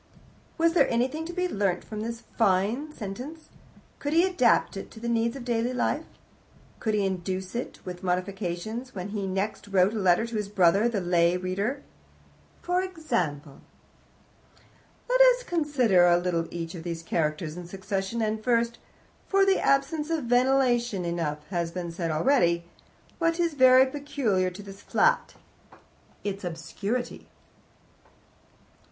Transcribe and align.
Was 0.57 0.73
there 0.73 0.89
anything 0.89 1.25
to 1.27 1.31
be 1.33 1.47
learnt 1.47 1.83
from 1.83 2.01
this 2.01 2.23
fine 2.35 2.91
sentence? 2.91 3.49
Could 3.99 4.13
he 4.13 4.25
adapt 4.25 4.75
it 4.75 4.89
to 4.89 4.99
the 4.99 5.07
needs 5.07 5.35
of 5.35 5.45
daily 5.45 5.73
life? 5.75 6.05
Could 6.79 6.95
he 6.95 7.05
introduce 7.05 7.53
it, 7.53 7.79
with 7.85 8.01
modifications, 8.01 8.95
when 8.95 9.09
he 9.09 9.27
next 9.27 9.67
wrote 9.67 9.93
a 9.93 9.99
letter 9.99 10.25
to 10.25 10.35
his 10.37 10.49
brother, 10.49 10.89
the 10.89 11.01
lay 11.01 11.37
reader? 11.37 11.83
For 12.63 12.81
example 12.81 13.61
"Let 15.07 15.21
us 15.21 15.43
consider 15.43 16.07
a 16.07 16.17
little 16.17 16.47
each 16.49 16.73
of 16.73 16.81
these 16.81 17.03
characters 17.03 17.55
in 17.55 17.67
succession, 17.67 18.23
and 18.23 18.43
first 18.43 18.79
(for 19.27 19.41
of 19.41 19.47
the 19.49 19.59
absence 19.59 20.09
of 20.09 20.23
ventilation 20.23 21.05
enough 21.05 21.45
has 21.51 21.69
been 21.69 21.91
said 21.91 22.09
already), 22.09 22.63
what 23.19 23.39
is 23.39 23.53
very 23.53 23.85
peculiar 23.85 24.49
to 24.49 24.63
this 24.63 24.81
flat 24.81 25.35
its 26.23 26.43
obscurity. 26.43 27.27